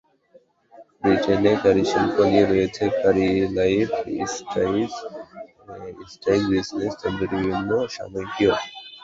[1.01, 3.89] ব্রিটেনে কারি শিল্প নিয়ে রয়েছে curry life,
[4.33, 4.93] spice
[6.49, 8.53] business, tandoori ইত্যাদি সাময়িকীও।